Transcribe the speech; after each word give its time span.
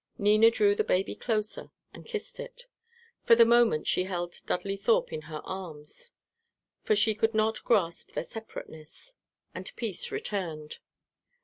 Nina 0.17 0.49
drew 0.49 0.73
the 0.73 0.83
baby 0.83 1.13
closer, 1.13 1.69
and 1.93 2.07
kissed 2.07 2.39
it. 2.39 2.65
For 3.23 3.35
the 3.35 3.45
moment 3.45 3.85
she 3.85 4.05
held 4.05 4.35
Dudley 4.47 4.75
Thorpe 4.75 5.13
in 5.13 5.21
her 5.29 5.43
arms, 5.45 6.11
for 6.81 6.95
she 6.95 7.13
could 7.13 7.35
not 7.35 7.63
grasp 7.63 8.13
their 8.13 8.23
separateness, 8.23 9.13
and 9.53 9.71
peace 9.75 10.11
returned. 10.11 10.79